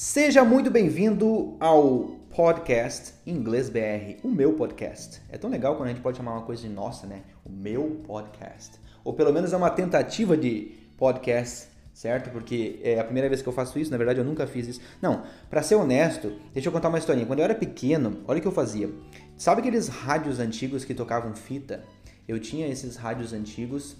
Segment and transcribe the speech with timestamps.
[0.00, 5.20] Seja muito bem-vindo ao podcast Inglês BR, o meu podcast.
[5.28, 7.22] É tão legal quando a gente pode chamar uma coisa de nossa, né?
[7.44, 8.78] O meu podcast.
[9.02, 12.30] Ou pelo menos é uma tentativa de podcast, certo?
[12.30, 14.80] Porque é a primeira vez que eu faço isso, na verdade eu nunca fiz isso.
[15.02, 17.26] Não, para ser honesto, deixa eu contar uma historinha.
[17.26, 18.88] Quando eu era pequeno, olha o que eu fazia.
[19.36, 21.82] Sabe aqueles rádios antigos que tocavam fita?
[22.28, 23.96] Eu tinha esses rádios antigos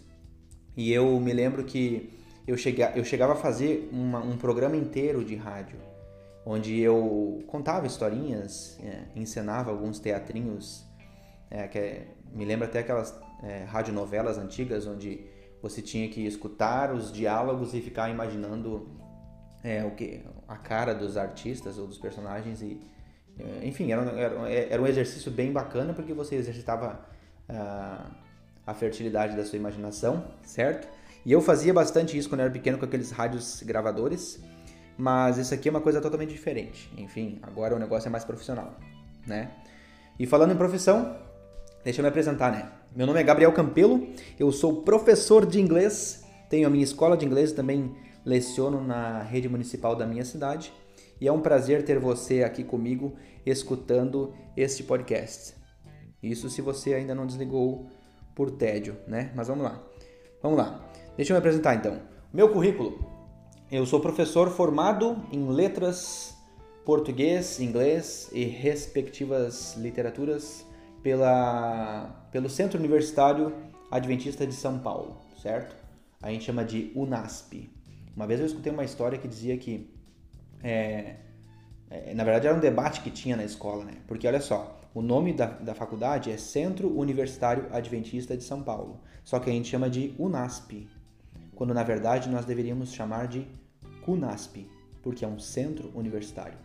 [0.77, 2.17] e eu me lembro que
[2.48, 5.79] eu, chega, eu chegava a fazer uma, um programa inteiro de rádio,
[6.47, 10.87] onde eu contava historinhas, é, encenava alguns teatrinhos,
[11.51, 15.27] é, que é, me lembra até aquelas é, radionovelas antigas, onde
[15.61, 18.88] você tinha que escutar os diálogos e ficar imaginando
[19.62, 22.80] é, o que, a cara dos artistas ou dos personagens e
[23.38, 26.99] é, enfim, era, era, era, um exercício bem bacana porque você exercitava
[27.49, 28.10] uh,
[28.66, 30.88] a fertilidade da sua imaginação, certo?
[31.25, 34.41] E eu fazia bastante isso quando eu era pequeno com aqueles rádios gravadores,
[34.97, 36.91] mas isso aqui é uma coisa totalmente diferente.
[36.97, 38.77] Enfim, agora o negócio é mais profissional,
[39.27, 39.51] né?
[40.19, 41.16] E falando em profissão,
[41.85, 42.71] deixa eu me apresentar, né?
[42.95, 47.27] Meu nome é Gabriel Campelo, eu sou professor de inglês, tenho a minha escola de
[47.27, 47.95] inglês também
[48.25, 50.73] leciono na rede municipal da minha cidade.
[51.21, 55.55] E é um prazer ter você aqui comigo escutando este podcast.
[56.23, 57.88] Isso se você ainda não desligou
[58.35, 59.32] por tédio, né?
[59.35, 59.82] Mas vamos lá.
[60.43, 60.88] Vamos lá.
[61.19, 62.01] Deixa eu me apresentar então.
[62.33, 63.05] Meu currículo.
[63.73, 66.38] Eu sou professor formado em letras,
[66.84, 70.65] português, inglês e respectivas literaturas
[71.03, 73.53] pela, pelo Centro Universitário
[73.91, 75.75] Adventista de São Paulo, certo?
[76.22, 77.69] A gente chama de UNASP.
[78.15, 79.93] Uma vez eu escutei uma história que dizia que,
[80.62, 81.16] é,
[81.91, 83.94] é, na verdade, era um debate que tinha na escola, né?
[84.06, 89.00] Porque olha só, o nome da, da faculdade é Centro Universitário Adventista de São Paulo,
[89.25, 90.88] só que a gente chama de UNASP,
[91.59, 93.44] quando na verdade nós deveríamos chamar de
[94.04, 94.70] CUNASP,
[95.03, 96.56] porque é um centro universitário.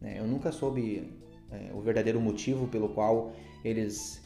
[0.00, 1.12] Né, eu nunca soube
[1.50, 3.32] é, o verdadeiro motivo pelo qual
[3.64, 4.22] eles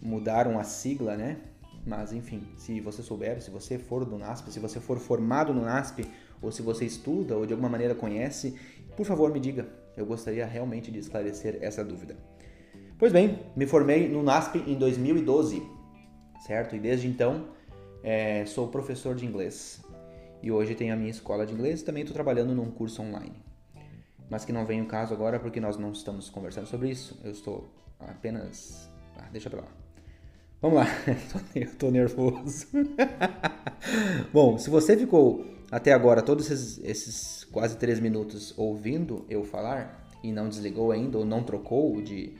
[0.00, 1.38] mudaram a sigla, né?
[1.84, 5.62] Mas enfim, se você souber, se você for do NASP, se você for formado no
[5.62, 6.06] NASP,
[6.40, 8.56] ou se você estuda ou de alguma maneira conhece,
[8.96, 9.66] por favor me diga.
[9.96, 12.16] Eu gostaria realmente de esclarecer essa dúvida.
[13.00, 15.60] Pois bem, me formei no NASP em 2012,
[16.46, 16.76] certo?
[16.76, 17.48] E desde então
[18.02, 19.82] é, sou professor de inglês
[20.42, 23.32] e hoje tenho a minha escola de inglês e também estou trabalhando num curso online.
[24.28, 27.20] Mas que não vem o caso agora porque nós não estamos conversando sobre isso.
[27.22, 27.68] Eu estou
[28.00, 28.90] apenas.
[29.16, 29.68] Ah, deixa pra lá.
[30.60, 30.86] Vamos lá,
[31.54, 32.68] eu tô nervoso.
[34.32, 40.08] Bom, se você ficou até agora todos esses, esses quase três minutos ouvindo eu falar
[40.22, 42.36] e não desligou ainda ou não trocou de,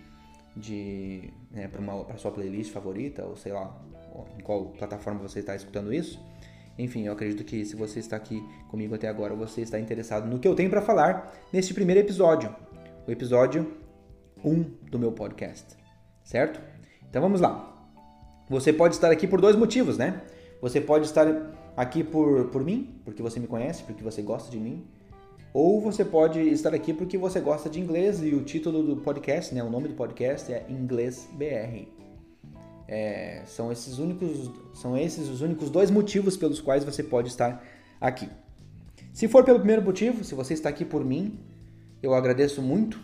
[0.56, 3.76] de né, para sua playlist favorita ou sei lá
[4.38, 6.20] em qual plataforma você está escutando isso.
[6.78, 10.38] Enfim, eu acredito que se você está aqui comigo até agora, você está interessado no
[10.38, 12.54] que eu tenho para falar neste primeiro episódio,
[13.06, 13.72] o episódio
[14.44, 15.76] 1 do meu podcast,
[16.24, 16.60] certo?
[17.08, 17.68] Então vamos lá.
[18.48, 20.22] Você pode estar aqui por dois motivos, né?
[20.60, 21.26] Você pode estar
[21.76, 24.86] aqui por, por mim, porque você me conhece, porque você gosta de mim,
[25.52, 29.54] ou você pode estar aqui porque você gosta de inglês e o título do podcast,
[29.54, 32.01] né, o nome do podcast é Inglês BR.
[32.94, 37.64] É, são esses únicos, são esses os únicos dois motivos pelos quais você pode estar
[37.98, 38.28] aqui.
[39.14, 41.40] Se for pelo primeiro motivo, se você está aqui por mim,
[42.02, 43.00] eu agradeço muito,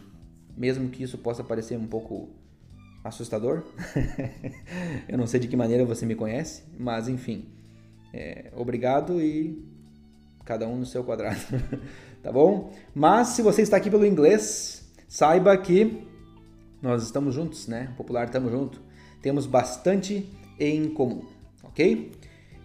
[0.54, 2.28] mesmo que isso possa parecer um pouco
[3.02, 3.62] assustador.
[5.08, 7.46] eu não sei de que maneira você me conhece, mas enfim,
[8.12, 9.66] é, obrigado e
[10.44, 11.40] cada um no seu quadrado,
[12.22, 12.74] tá bom?
[12.94, 16.06] Mas se você está aqui pelo inglês, saiba que
[16.82, 17.94] nós estamos juntos, né?
[17.96, 18.86] Popular, estamos juntos
[19.22, 21.24] temos bastante em comum,
[21.62, 22.12] ok?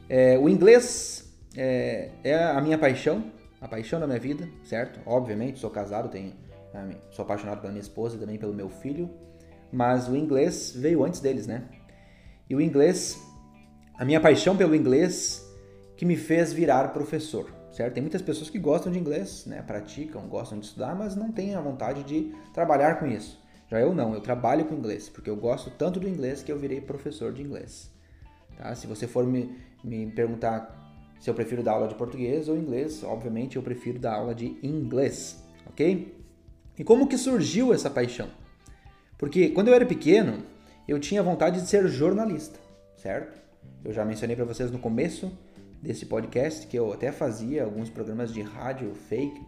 [0.09, 3.31] É, o inglês é, é, a minha paixão,
[3.61, 4.99] a paixão da minha vida, certo?
[5.05, 6.33] Obviamente, sou casado, tenho,
[7.11, 9.09] sou apaixonado pela minha esposa e também pelo meu filho,
[9.71, 11.63] mas o inglês veio antes deles, né?
[12.49, 13.19] E o inglês,
[13.95, 15.43] a minha paixão pelo inglês
[15.95, 17.93] que me fez virar professor, certo?
[17.93, 19.61] Tem muitas pessoas que gostam de inglês, né?
[19.61, 23.42] Praticam, gostam de estudar, mas não têm a vontade de trabalhar com isso.
[23.73, 26.59] Já eu não, eu trabalho com inglês, porque eu gosto tanto do inglês que eu
[26.59, 27.89] virei professor de inglês.
[28.55, 28.75] Tá?
[28.75, 33.03] Se você for me, me perguntar se eu prefiro dar aula de português ou inglês,
[33.03, 36.15] obviamente eu prefiro dar aula de inglês, ok?
[36.77, 38.29] E como que surgiu essa paixão?
[39.17, 40.43] Porque quando eu era pequeno,
[40.87, 42.59] eu tinha vontade de ser jornalista,
[42.95, 43.41] certo?
[43.83, 45.35] Eu já mencionei para vocês no começo
[45.81, 49.41] desse podcast que eu até fazia alguns programas de rádio fake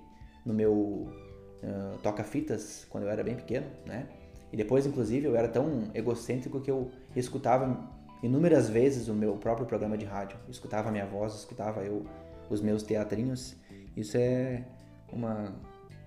[0.43, 1.24] no meu
[1.63, 4.07] uh, toca-fitas quando eu era bem pequeno, né?
[4.51, 7.77] E depois, inclusive, eu era tão egocêntrico que eu escutava
[8.23, 10.37] inúmeras vezes o meu próprio programa de rádio.
[10.47, 12.05] escutava a minha voz, escutava eu
[12.49, 13.55] os meus teatrinhos.
[13.95, 14.63] Isso é
[15.11, 15.53] uma,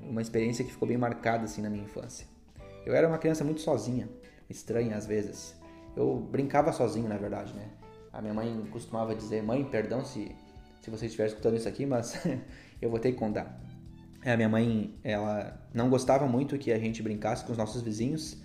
[0.01, 2.27] uma experiência que ficou bem marcada assim na minha infância.
[2.85, 4.09] Eu era uma criança muito sozinha,
[4.49, 5.55] estranha às vezes.
[5.97, 7.69] Eu brincava sozinho, na verdade, né?
[8.13, 10.35] A minha mãe costumava dizer: "Mãe, perdão se
[10.81, 12.17] se você estiver escutando isso aqui, mas
[12.81, 13.61] eu vou ter que contar".
[14.25, 18.37] A minha mãe, ela não gostava muito que a gente brincasse com os nossos vizinhos,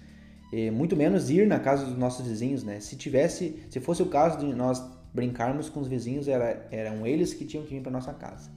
[0.72, 2.80] muito menos ir na casa dos nossos vizinhos, né?
[2.80, 4.82] Se tivesse, se fosse o caso de nós
[5.14, 8.52] brincarmos com os vizinhos, era, eram eles que tinham que vir para nossa casa.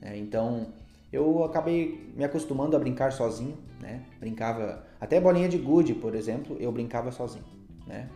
[0.00, 0.18] Né?
[0.18, 0.68] Então,
[1.12, 4.02] eu acabei me acostumando a brincar sozinho, né?
[4.18, 7.44] Brincava até bolinha de gude, por exemplo, eu brincava sozinho,
[7.86, 8.08] né?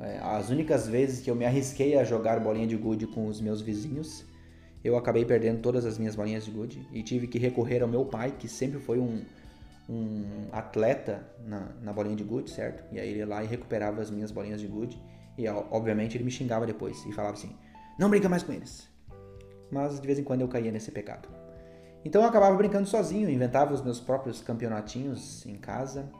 [0.00, 3.40] É, as únicas vezes que eu me arrisquei a jogar bolinha de gude com os
[3.40, 4.24] meus vizinhos,
[4.84, 8.04] eu acabei perdendo todas as minhas bolinhas de gude e tive que recorrer ao meu
[8.04, 9.24] pai, que sempre foi um,
[9.88, 12.84] um atleta na, na bolinha de gude, certo?
[12.92, 15.00] E aí ele ia lá e recuperava as minhas bolinhas de gude
[15.38, 17.56] e obviamente ele me xingava depois e falava assim:
[17.98, 18.86] "Não brinca mais com eles".
[19.72, 21.28] Mas de vez em quando eu caía nesse pecado.
[22.04, 26.10] Então eu acabava brincando sozinho, inventava os meus próprios campeonatinhos em casa.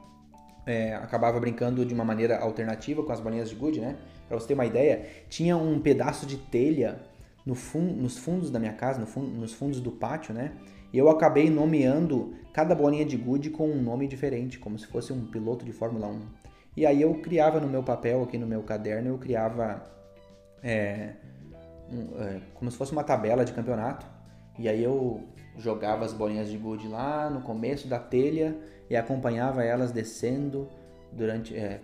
[0.66, 3.98] É, acabava brincando de uma maneira alternativa com as bolinhas de gude, né?
[4.26, 7.02] Para você ter uma ideia, tinha um pedaço de telha
[7.44, 10.52] no fun nos fundos da minha casa, no fun nos fundos do pátio, né?
[10.92, 15.12] E eu acabei nomeando cada bolinha de gude com um nome diferente, como se fosse
[15.12, 16.20] um piloto de Fórmula 1.
[16.76, 19.84] E aí eu criava no meu papel, aqui no meu caderno, eu criava
[20.62, 21.14] é,
[21.90, 24.06] um, é, como se fosse uma tabela de campeonato.
[24.58, 25.22] E aí eu
[25.58, 28.56] jogava as bolinhas de gude lá no começo da telha
[28.88, 30.68] e acompanhava elas descendo
[31.12, 31.80] durante é,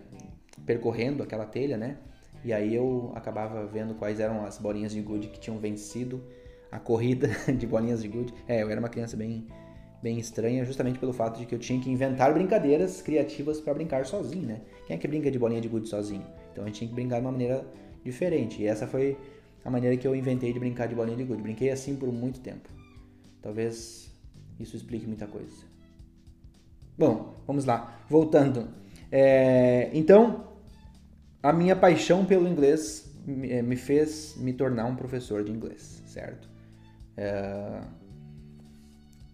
[0.64, 1.96] percorrendo aquela telha, né?
[2.44, 6.22] E aí eu acabava vendo quais eram as bolinhas de gude que tinham vencido
[6.70, 8.32] a corrida de bolinhas de gude.
[8.48, 9.46] É, eu era uma criança bem
[10.02, 14.06] bem estranha, justamente pelo fato de que eu tinha que inventar brincadeiras criativas para brincar
[14.06, 14.62] sozinho, né?
[14.86, 16.24] Quem é que brinca de bolinha de gude sozinho?
[16.52, 17.66] Então a gente tinha que brincar de uma maneira
[18.02, 18.62] diferente.
[18.62, 19.18] E essa foi
[19.64, 21.42] a maneira que eu inventei de brincar de bolinha de gude.
[21.42, 22.68] Brinquei assim por muito tempo.
[23.42, 24.10] Talvez
[24.58, 25.64] isso explique muita coisa.
[26.96, 28.00] Bom, vamos lá.
[28.08, 28.68] Voltando.
[29.12, 30.49] É, então,
[31.42, 36.48] a minha paixão pelo inglês eh, me fez me tornar um professor de inglês, certo?
[37.16, 37.80] É,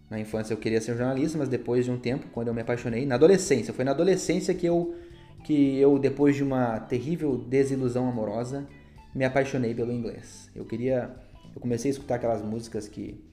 [0.09, 3.05] na infância eu queria ser jornalista, mas depois de um tempo, quando eu me apaixonei,
[3.05, 4.95] na adolescência, foi na adolescência que eu,
[5.43, 8.67] que eu depois de uma terrível desilusão amorosa,
[9.13, 10.49] me apaixonei pelo inglês.
[10.55, 11.15] Eu queria,
[11.53, 13.23] eu comecei a escutar aquelas músicas que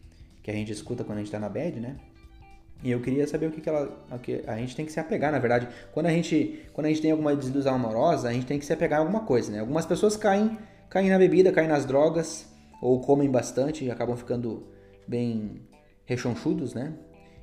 [0.44, 1.96] que a gente escuta quando a gente está na bed, né?
[2.84, 3.90] E eu queria saber o que, que ela.
[4.12, 5.66] O que a gente tem que se apegar, na verdade.
[5.90, 8.74] Quando a gente, quando a gente tem alguma desilusão amorosa, a gente tem que se
[8.74, 9.60] apegar a alguma coisa, né?
[9.60, 10.58] Algumas pessoas caem,
[10.90, 12.46] caem na bebida, caem nas drogas,
[12.82, 14.66] ou comem bastante e acabam ficando
[15.08, 15.62] bem
[16.04, 16.92] rechonchudos, né?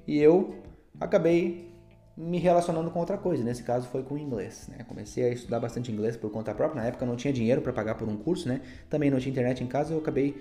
[0.08, 0.62] E eu
[1.00, 1.72] acabei
[2.16, 3.44] me relacionando com outra coisa.
[3.44, 4.86] Nesse caso foi com inglês, né?
[4.88, 6.84] Comecei a estudar bastante inglês por conta própria.
[6.84, 8.62] Na época não tinha dinheiro para pagar por um curso, né?
[8.92, 10.36] Também não tinha internet em casa, eu acabei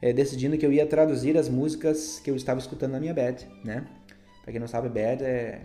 [0.00, 3.46] é, decidindo que eu ia traduzir as músicas que eu estava escutando na minha bed,
[3.62, 3.84] né?
[4.46, 5.60] Pra quem não sabe, bed é,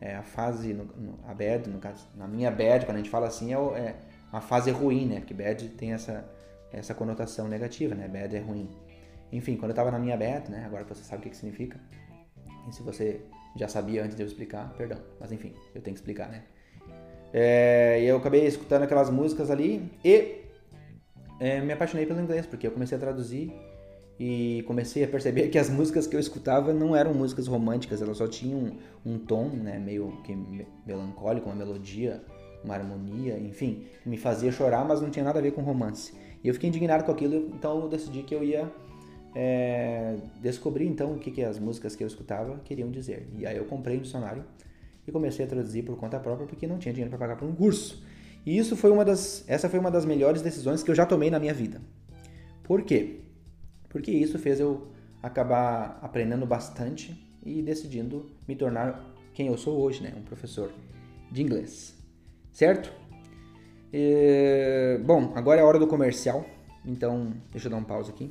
[0.00, 3.08] é a fase, no, no, a bed, no caso, na minha bed, quando a gente
[3.08, 3.96] fala assim, é, é
[4.32, 5.20] uma fase ruim, né?
[5.20, 6.28] Porque bad tem essa,
[6.72, 8.08] essa conotação negativa, né?
[8.08, 8.68] Bad é ruim.
[9.30, 10.64] Enfim, quando eu estava na minha bed, né?
[10.66, 11.78] Agora você sabe o que, que significa.
[12.68, 13.20] E se você
[13.54, 14.98] já sabia antes de eu explicar, perdão.
[15.20, 16.42] Mas enfim, eu tenho que explicar, né?
[17.32, 20.46] É, eu acabei escutando aquelas músicas ali e
[21.38, 23.52] é, me apaixonei pelo inglês, porque eu comecei a traduzir
[24.22, 28.18] e comecei a perceber que as músicas que eu escutava não eram músicas românticas, elas
[28.18, 30.36] só tinham um, um tom, né, meio que
[30.86, 32.22] melancólico, uma melodia,
[32.62, 36.12] uma harmonia, enfim, que me fazia chorar, mas não tinha nada a ver com romance.
[36.44, 38.70] E eu fiquei indignado com aquilo, então eu decidi que eu ia
[39.34, 43.26] é, descobrir então o que, que as músicas que eu escutava queriam dizer.
[43.38, 44.44] E aí eu comprei um dicionário
[45.08, 47.54] e comecei a traduzir por conta própria porque não tinha dinheiro para pagar por um
[47.54, 48.04] curso.
[48.44, 51.30] E isso foi uma das, essa foi uma das melhores decisões que eu já tomei
[51.30, 51.80] na minha vida.
[52.62, 53.20] Por quê?
[53.90, 54.88] Porque isso fez eu
[55.22, 59.04] acabar aprendendo bastante e decidindo me tornar
[59.34, 60.14] quem eu sou hoje, né?
[60.16, 60.72] Um professor
[61.30, 61.94] de inglês.
[62.52, 62.90] Certo?
[63.92, 66.46] E, bom, agora é a hora do comercial.
[66.84, 68.30] Então, deixa eu dar um pause aqui.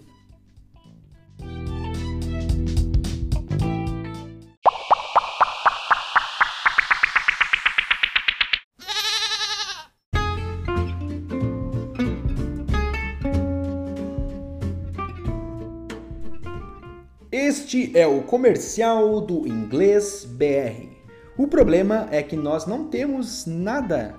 [17.70, 20.90] Este é o comercial do Inglês BR.
[21.38, 24.16] O problema é que nós não temos nada,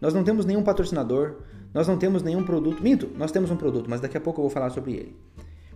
[0.00, 1.34] nós não temos nenhum patrocinador,
[1.74, 2.82] nós não temos nenhum produto.
[2.82, 5.16] Minto, nós temos um produto, mas daqui a pouco eu vou falar sobre ele.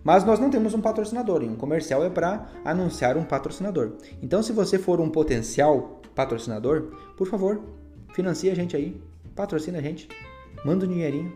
[0.03, 3.91] Mas nós não temos um patrocinador, e um comercial é para anunciar um patrocinador.
[4.23, 7.61] Então, se você for um potencial patrocinador, por favor,
[8.11, 8.99] financie a gente aí,
[9.35, 10.09] patrocina a gente,
[10.65, 11.31] manda um dinheirinho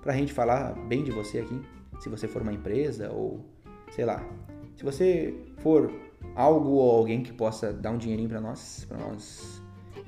[0.00, 1.60] para a gente falar bem de você aqui.
[2.00, 3.44] Se você for uma empresa ou,
[3.90, 4.26] sei lá,
[4.78, 5.92] Se você for
[6.36, 9.60] algo ou alguém que possa dar um dinheirinho para nós, para nós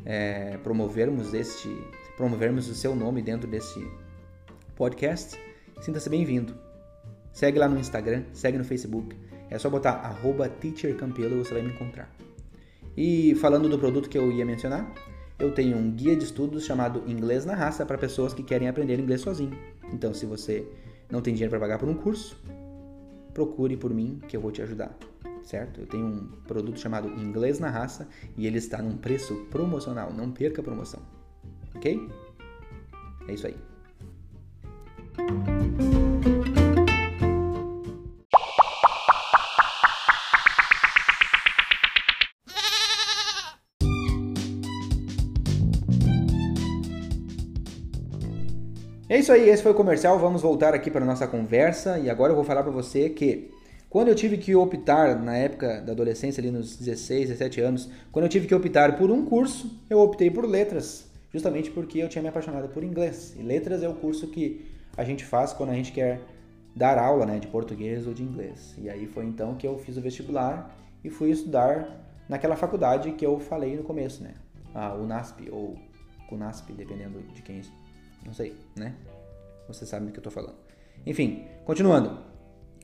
[0.04, 1.68] é, promovermos este,
[2.16, 3.84] promovermos o seu nome dentro desse
[4.76, 5.36] podcast,
[5.80, 6.54] sinta-se bem-vindo.
[7.32, 9.16] Segue lá no Instagram, segue no Facebook.
[9.50, 10.16] É só botar
[10.60, 12.08] teachercampelo você vai me encontrar.
[12.96, 14.88] E falando do produto que eu ia mencionar,
[15.40, 19.00] eu tenho um guia de estudos chamado Inglês na Raça para pessoas que querem aprender
[19.00, 19.58] inglês sozinho.
[19.92, 20.64] Então, se você
[21.10, 22.40] não tem dinheiro para pagar por um curso,
[23.40, 24.94] procure por mim que eu vou te ajudar,
[25.42, 25.80] certo?
[25.80, 28.06] Eu tenho um produto chamado Inglês na Raça
[28.36, 31.00] e ele está num preço promocional, não perca a promoção,
[31.74, 32.06] ok?
[33.26, 33.56] É isso aí.
[49.20, 50.18] Isso aí, esse foi o comercial.
[50.18, 53.50] Vamos voltar aqui para nossa conversa e agora eu vou falar para você que
[53.90, 58.24] quando eu tive que optar na época da adolescência, ali nos 16, 17 anos, quando
[58.24, 62.22] eu tive que optar por um curso, eu optei por letras, justamente porque eu tinha
[62.22, 63.36] me apaixonado por inglês.
[63.38, 64.64] E letras é o curso que
[64.96, 66.22] a gente faz quando a gente quer
[66.74, 68.74] dar aula, né, de português ou de inglês.
[68.78, 70.74] E aí foi então que eu fiz o vestibular
[71.04, 74.32] e fui estudar naquela faculdade que eu falei no começo, né?
[74.74, 75.76] A UNASP ou
[76.26, 77.60] CUNASP, dependendo de quem
[78.24, 78.94] não sei, né?
[79.68, 80.56] Você sabe do que eu tô falando.
[81.06, 82.18] Enfim, continuando.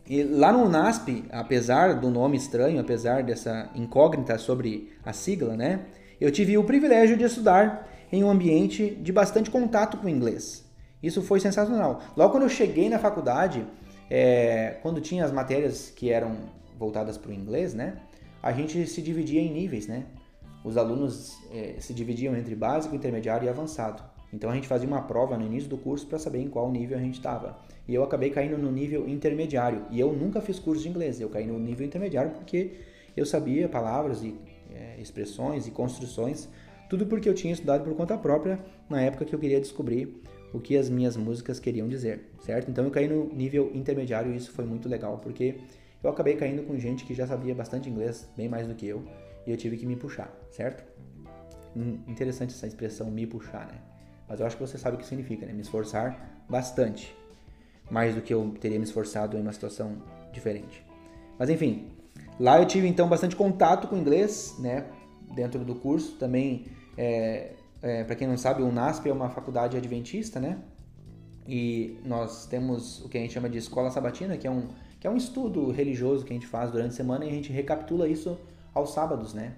[0.08, 5.86] E lá no NASP, apesar do nome estranho, apesar dessa incógnita sobre a sigla, né?
[6.20, 10.64] Eu tive o privilégio de estudar em um ambiente de bastante contato com o inglês.
[11.02, 12.00] Isso foi sensacional.
[12.16, 13.66] Logo quando eu cheguei na faculdade,
[14.08, 16.36] é, quando tinha as matérias que eram
[16.78, 17.98] voltadas para o inglês, né?
[18.42, 20.06] A gente se dividia em níveis, né?
[20.64, 24.02] Os alunos é, se dividiam entre básico, intermediário e avançado.
[24.36, 26.98] Então a gente fazia uma prova no início do curso para saber em qual nível
[26.98, 27.58] a gente estava.
[27.88, 29.86] E eu acabei caindo no nível intermediário.
[29.90, 32.72] E eu nunca fiz curso de inglês, eu caí no nível intermediário porque
[33.16, 34.34] eu sabia palavras e
[34.70, 36.50] é, expressões e construções,
[36.90, 40.60] tudo porque eu tinha estudado por conta própria na época que eu queria descobrir o
[40.60, 42.70] que as minhas músicas queriam dizer, certo?
[42.70, 45.56] Então eu caí no nível intermediário e isso foi muito legal porque
[46.04, 49.02] eu acabei caindo com gente que já sabia bastante inglês, bem mais do que eu,
[49.46, 50.84] e eu tive que me puxar, certo?
[51.74, 53.95] Hum, interessante essa expressão me puxar, né?
[54.28, 55.52] Mas eu acho que você sabe o que significa, né?
[55.52, 57.14] Me esforçar bastante.
[57.90, 60.02] Mais do que eu teria me esforçado em uma situação
[60.32, 60.84] diferente.
[61.38, 61.88] Mas enfim,
[62.38, 64.86] lá eu tive então bastante contato com inglês, né?
[65.34, 66.16] Dentro do curso.
[66.16, 66.66] Também,
[66.96, 67.52] é,
[67.82, 70.58] é, para quem não sabe, o NASP é uma faculdade adventista, né?
[71.48, 74.68] E nós temos o que a gente chama de escola sabatina, que é um,
[74.98, 77.52] que é um estudo religioso que a gente faz durante a semana e a gente
[77.52, 78.36] recapitula isso
[78.74, 79.54] aos sábados, né?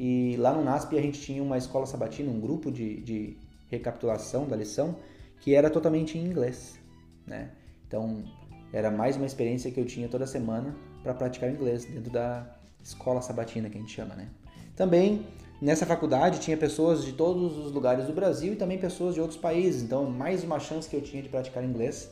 [0.00, 3.36] E lá no NASP a gente tinha uma escola sabatina, um grupo de, de
[3.70, 4.96] recapitulação da lição
[5.40, 6.78] que era totalmente em inglês,
[7.26, 7.50] né?
[7.86, 8.24] Então,
[8.72, 12.46] era mais uma experiência que eu tinha toda semana para praticar inglês dentro da
[12.82, 14.28] escola sabatina que a gente chama, né?
[14.76, 15.26] Também
[15.60, 19.38] nessa faculdade tinha pessoas de todos os lugares do Brasil e também pessoas de outros
[19.38, 22.10] países, então mais uma chance que eu tinha de praticar inglês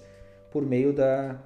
[0.51, 1.39] por meio da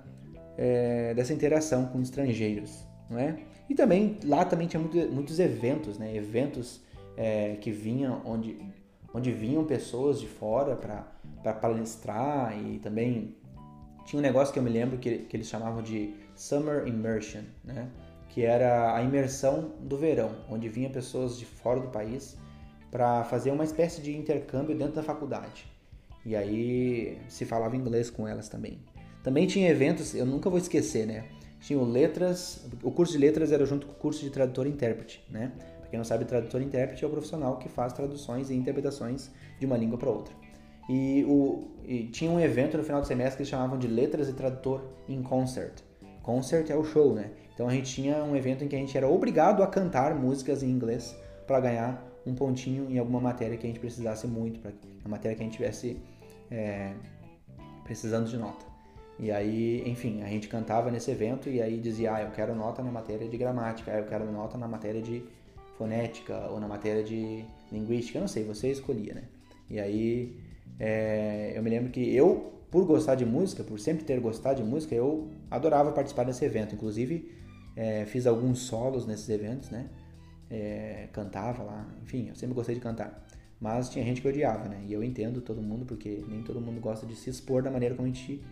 [0.57, 3.39] é, dessa interação com estrangeiros, não é?
[3.69, 6.15] E também lá também tinha muito, muitos eventos, né?
[6.15, 6.81] Eventos
[7.17, 8.57] é, que vinham onde
[9.13, 13.37] onde vinham pessoas de fora para palestrar e também
[14.05, 17.89] tinha um negócio que eu me lembro que, que eles chamavam de Summer Immersion, né?
[18.29, 22.37] que era a imersão do verão, onde vinham pessoas de fora do país
[22.91, 25.67] para fazer uma espécie de intercâmbio dentro da faculdade.
[26.25, 28.79] E aí se falava inglês com elas também.
[29.23, 31.25] Também tinha eventos, eu nunca vou esquecer, né?
[31.61, 35.23] Tinha letras, o curso de letras era junto com o curso de tradutor e intérprete,
[35.29, 35.53] né?
[35.91, 39.67] Quem não sabe, tradutor e intérprete é o profissional que faz traduções e interpretações de
[39.67, 40.33] uma língua para outra.
[40.89, 44.29] E, o, e tinha um evento no final do semestre que eles chamavam de Letras
[44.29, 45.83] e Tradutor in Concert.
[46.23, 47.31] Concert é o show, né?
[47.55, 50.63] Então a gente tinha um evento em que a gente era obrigado a cantar músicas
[50.63, 51.17] em inglês
[51.47, 54.73] para ganhar um pontinho em alguma matéria que a gente precisasse muito, para
[55.05, 56.01] a matéria que a gente tivesse
[56.51, 56.93] é,
[57.85, 58.65] precisando de nota.
[59.19, 62.83] E aí, enfim, a gente cantava nesse evento e aí dizia, ah, eu quero nota
[62.83, 65.23] na matéria de gramática, ah, eu quero nota na matéria de
[65.81, 69.23] fonética ou na matéria de linguística, eu não sei, você escolhia, né?
[69.71, 70.39] E aí
[70.79, 74.69] é, eu me lembro que eu, por gostar de música, por sempre ter gostado de
[74.69, 76.75] música, eu adorava participar desse evento.
[76.75, 77.33] Inclusive,
[77.75, 79.89] é, fiz alguns solos nesses eventos, né?
[80.51, 83.27] É, cantava lá, enfim, eu sempre gostei de cantar.
[83.59, 84.83] Mas tinha gente que odiava, né?
[84.87, 87.95] E eu entendo todo mundo, porque nem todo mundo gosta de se expor da maneira
[87.95, 88.43] como a gente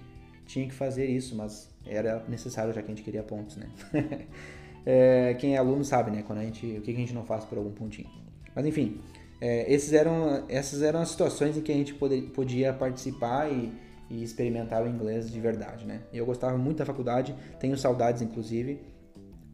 [0.47, 3.68] tinha que fazer isso, mas era necessário já que a gente queria pontos, né?
[4.90, 6.25] é, quem é aluno sabe, né?
[6.26, 8.09] Quando a gente, o que a gente não faz por algum pontinho.
[8.54, 9.02] Mas enfim,
[9.38, 13.71] é, esses eram, essas eram as situações em que a gente poder, podia participar e,
[14.09, 16.00] e, experimentar o inglês de verdade, né?
[16.11, 18.80] Eu gostava muito da faculdade, tenho saudades, inclusive.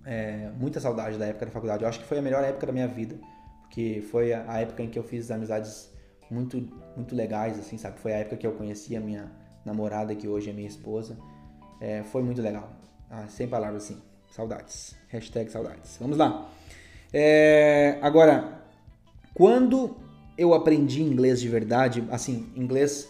[0.06, 1.82] é, muita saudade da época da faculdade.
[1.82, 3.16] Eu acho que foi a melhor época da minha vida,
[3.62, 5.92] porque foi a, a época em que eu fiz amizades
[6.30, 6.58] muito,
[6.94, 7.98] muito legais, assim, sabe?
[7.98, 9.32] Foi a época que eu conheci a minha
[9.64, 11.18] namorada, que hoje é minha esposa.
[11.80, 12.70] É, foi muito legal.
[13.10, 14.13] Ah, sem palavras, assim.
[14.34, 14.96] Saudades.
[15.10, 15.96] Hashtag saudades.
[16.00, 16.50] Vamos lá.
[17.12, 18.64] É, agora,
[19.32, 19.96] quando
[20.36, 23.08] eu aprendi inglês de verdade, assim, inglês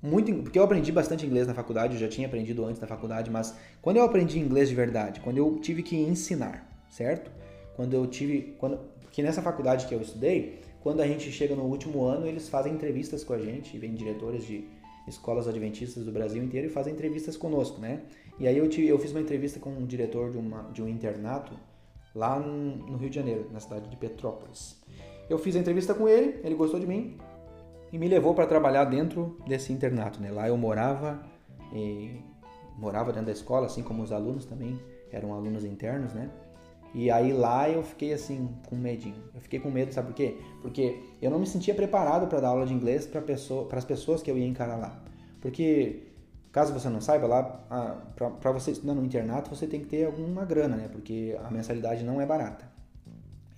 [0.00, 3.30] muito, porque eu aprendi bastante inglês na faculdade, eu já tinha aprendido antes da faculdade,
[3.30, 7.30] mas quando eu aprendi inglês de verdade, quando eu tive que ensinar, certo?
[7.76, 11.64] Quando eu tive, quando, porque nessa faculdade que eu estudei, quando a gente chega no
[11.64, 14.64] último ano, eles fazem entrevistas com a gente, vem diretores de
[15.06, 18.02] escolas adventistas do Brasil inteiro e fazem entrevistas conosco, né?
[18.38, 21.52] E aí eu, eu fiz uma entrevista com um diretor de, uma, de um internato
[22.14, 24.80] lá no Rio de Janeiro, na cidade de Petrópolis.
[25.28, 27.18] Eu fiz a entrevista com ele, ele gostou de mim,
[27.92, 30.20] e me levou para trabalhar dentro desse internato.
[30.20, 30.30] Né?
[30.30, 31.22] Lá eu morava,
[32.78, 34.78] morava dentro da escola, assim como os alunos também
[35.10, 36.30] eram alunos internos, né?
[36.94, 39.22] E aí lá eu fiquei assim com medinho.
[39.34, 40.36] Eu fiquei com medo, sabe por quê?
[40.60, 44.22] Porque eu não me sentia preparado para dar aula de inglês para pessoa, as pessoas
[44.22, 45.02] que eu ia encarar lá.
[45.40, 46.08] Porque
[46.50, 47.42] caso você não saiba lá,
[48.40, 50.88] para você estudar no internato você tem que ter alguma grana, né?
[50.90, 52.70] Porque a mensalidade não é barata.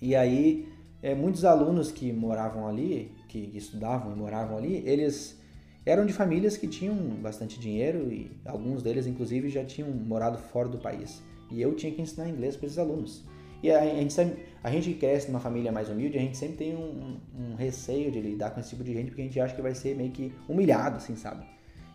[0.01, 0.67] E aí
[1.01, 5.37] é, muitos alunos que moravam ali que estudavam e moravam ali, eles
[5.85, 10.67] eram de famílias que tinham bastante dinheiro e alguns deles, inclusive, já tinham morado fora
[10.67, 11.21] do país.
[11.55, 13.23] E eu tinha que ensinar inglês para esses alunos.
[13.63, 16.75] E a, gente sempre, a gente cresce numa família mais humilde, a gente sempre tem
[16.75, 19.61] um, um, receio de lidar com esse tipo de gente, porque a gente acha que
[19.61, 21.45] vai ser meio que humilhado, assim, sabe?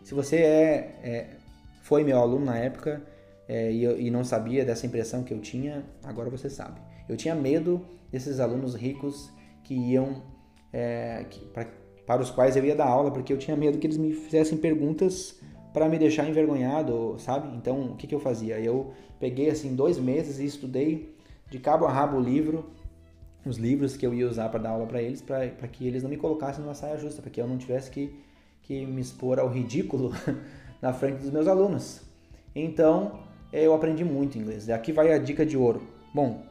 [0.02, 1.26] Se você é, é
[1.82, 3.02] foi meu aluno na época
[3.46, 6.80] é, e, e não sabia dessa impressão que eu tinha, agora você sabe.
[7.08, 9.30] Eu tinha medo desses alunos ricos
[9.62, 10.22] que iam
[10.72, 11.66] é, que, pra,
[12.06, 14.58] para os quais eu ia dar aula, porque eu tinha medo que eles me fizessem
[14.58, 15.40] perguntas
[15.72, 17.54] para me deixar envergonhado, sabe?
[17.56, 18.58] Então, o que, que eu fazia?
[18.58, 21.14] Eu peguei, assim, dois meses e estudei
[21.48, 22.70] de cabo a rabo o livro,
[23.44, 26.10] os livros que eu ia usar para dar aula para eles, para que eles não
[26.10, 28.14] me colocassem numa saia justa, para que eu não tivesse que,
[28.62, 30.12] que me expor ao ridículo
[30.80, 32.02] na frente dos meus alunos.
[32.54, 33.20] Então,
[33.52, 34.68] eu aprendi muito inglês.
[34.68, 35.82] Aqui vai a dica de ouro.
[36.14, 36.42] Bom,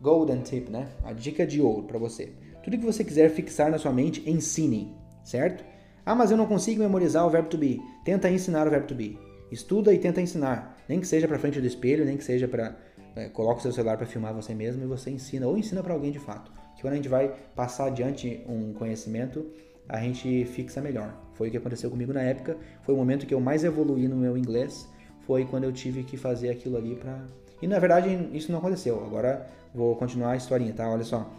[0.00, 0.88] golden tip, né?
[1.04, 2.32] A dica de ouro para você.
[2.62, 5.64] Tudo que você quiser fixar na sua mente, ensine, certo?
[6.04, 7.80] Ah, mas eu não consigo memorizar o verbo to be.
[8.08, 9.18] Tenta ensinar o verbo to be.
[9.52, 10.78] Estuda e tenta ensinar.
[10.88, 12.74] Nem que seja para frente do espelho, nem que seja para
[13.14, 15.92] é, coloca o seu celular para filmar você mesmo e você ensina ou ensina para
[15.92, 16.50] alguém de fato.
[16.74, 19.44] Que quando a gente vai passar adiante um conhecimento,
[19.86, 21.14] a gente fixa melhor.
[21.34, 22.56] Foi o que aconteceu comigo na época.
[22.80, 24.88] Foi o momento que eu mais evoluí no meu inglês.
[25.26, 27.26] Foi quando eu tive que fazer aquilo ali para.
[27.60, 29.04] E na verdade isso não aconteceu.
[29.04, 30.88] Agora vou continuar a historinha, tá?
[30.88, 31.30] Olha só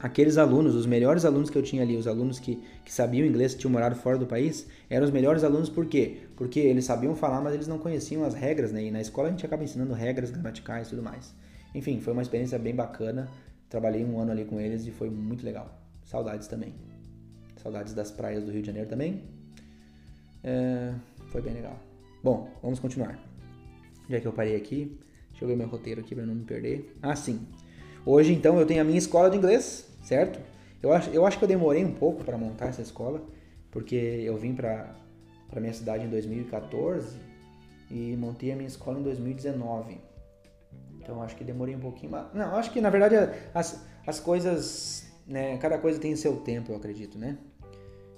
[0.00, 3.54] aqueles alunos, os melhores alunos que eu tinha ali, os alunos que, que sabiam inglês,
[3.54, 6.22] que tinham morado fora do país, eram os melhores alunos por quê?
[6.36, 8.84] Porque eles sabiam falar, mas eles não conheciam as regras, né?
[8.84, 11.34] E na escola a gente acaba ensinando regras gramaticais e tudo mais.
[11.74, 13.28] Enfim, foi uma experiência bem bacana.
[13.68, 15.78] Trabalhei um ano ali com eles e foi muito legal.
[16.04, 16.74] Saudades também.
[17.62, 19.22] Saudades das praias do Rio de Janeiro também.
[20.42, 20.94] É,
[21.26, 21.78] foi bem legal.
[22.24, 23.18] Bom, vamos continuar.
[24.08, 24.98] Já que eu parei aqui,
[25.30, 26.96] deixa eu ver meu roteiro aqui para não me perder.
[27.02, 27.46] Ah, sim.
[28.04, 30.40] Hoje, então, eu tenho a minha escola de inglês, certo?
[30.82, 33.22] Eu acho, eu acho que eu demorei um pouco para montar essa escola,
[33.70, 34.94] porque eu vim para
[35.54, 37.16] a minha cidade em 2014
[37.90, 39.98] e montei a minha escola em 2019.
[40.98, 43.16] Então acho que demorei um pouquinho, mas não, acho que na verdade
[43.52, 47.36] as, as coisas, né, cada coisa tem seu tempo, eu acredito, né?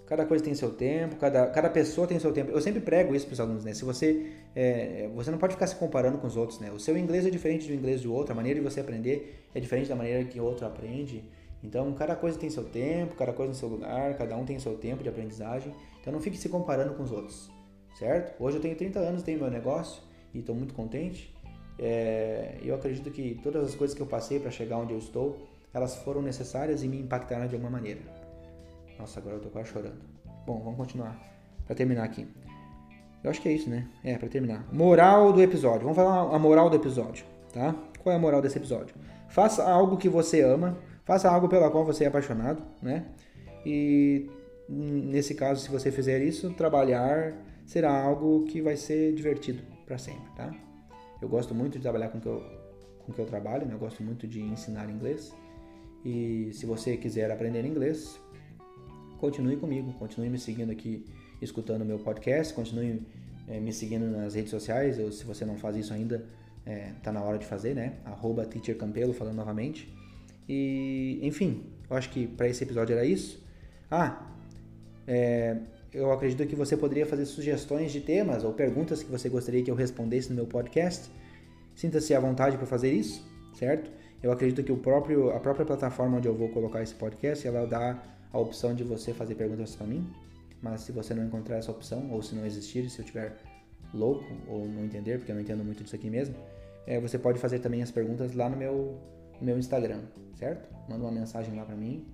[0.07, 2.51] Cada coisa tem seu tempo, cada, cada pessoa tem seu tempo.
[2.51, 3.73] Eu sempre prego isso para os alunos, né?
[3.73, 6.71] Se você é, você não pode ficar se comparando com os outros, né?
[6.71, 9.61] O seu inglês é diferente do inglês do outro, a maneira de você aprender é
[9.61, 11.25] diferente da maneira que o outro aprende.
[11.63, 14.77] Então, cada coisa tem seu tempo, cada coisa no seu lugar, cada um tem seu
[14.77, 15.73] tempo de aprendizagem.
[16.01, 17.51] Então, não fique se comparando com os outros,
[17.99, 18.43] certo?
[18.43, 20.03] Hoje eu tenho 30 anos, tenho meu negócio
[20.35, 21.33] e estou muito contente.
[21.79, 25.37] É, eu acredito que todas as coisas que eu passei para chegar onde eu estou,
[25.73, 28.01] elas foram necessárias e me impactaram de alguma maneira.
[28.99, 30.01] Nossa, agora eu tô quase chorando.
[30.47, 31.19] Bom, vamos continuar.
[31.65, 32.27] Para terminar aqui.
[33.23, 33.89] Eu acho que é isso, né?
[34.03, 34.67] É, para terminar.
[34.73, 35.83] Moral do episódio.
[35.83, 37.75] Vamos falar a moral do episódio, tá?
[38.03, 38.95] Qual é a moral desse episódio?
[39.29, 40.77] Faça algo que você ama
[41.13, 43.05] Faça algo pela qual você é apaixonado, né?
[43.67, 44.31] E
[44.67, 47.35] nesse caso, se você fizer isso, trabalhar
[47.67, 50.51] será algo que vai ser divertido para sempre, tá?
[51.21, 52.43] Eu gosto muito de trabalhar com que eu,
[53.05, 53.75] com que eu trabalho, né?
[53.75, 55.35] eu gosto muito de ensinar inglês.
[56.03, 58.19] E se você quiser aprender inglês,
[59.19, 61.05] continue comigo, continue me seguindo aqui,
[61.43, 63.07] escutando meu podcast, continue
[63.47, 64.99] é, me seguindo nas redes sociais.
[64.99, 66.25] Eu, se você não faz isso ainda,
[66.65, 67.99] é, tá na hora de fazer, né?
[68.03, 70.01] Arroba Teacher Campelo, falando novamente.
[70.49, 73.43] E, enfim, eu acho que para esse episódio era isso.
[73.91, 74.27] Ah,
[75.07, 75.57] é,
[75.93, 79.71] eu acredito que você poderia fazer sugestões de temas ou perguntas que você gostaria que
[79.71, 81.11] eu respondesse no meu podcast.
[81.75, 83.27] Sinta-se à vontade para fazer isso.
[83.55, 83.91] certo?
[84.23, 87.67] Eu acredito que o próprio, a própria plataforma onde eu vou colocar esse podcast, ela
[87.67, 88.01] dá
[88.33, 90.07] a opção de você fazer perguntas para mim,
[90.63, 93.37] mas se você não encontrar essa opção, ou se não existir, se eu tiver
[93.93, 96.35] louco ou não entender, porque eu não entendo muito disso aqui mesmo,
[96.87, 98.97] é, você pode fazer também as perguntas lá no meu,
[99.43, 100.03] meu Instagram,
[100.35, 100.69] certo?
[100.89, 102.07] Manda uma mensagem lá para mim,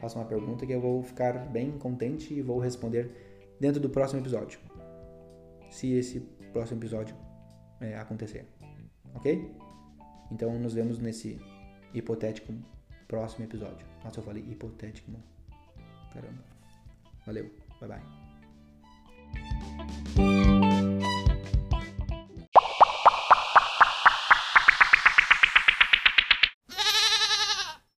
[0.00, 3.10] faça uma pergunta que eu vou ficar bem contente e vou responder
[3.60, 4.58] dentro do próximo episódio.
[5.70, 6.20] Se esse
[6.52, 7.14] próximo episódio
[7.80, 8.46] é, acontecer.
[9.14, 9.54] Ok?
[10.30, 11.38] Então nos vemos nesse
[11.92, 12.52] hipotético
[13.08, 13.86] próximo episódio.
[14.04, 15.12] Nossa, eu falei hipotético.
[16.12, 16.44] Caramba.
[17.24, 17.50] Valeu.
[17.80, 18.02] Bye bye.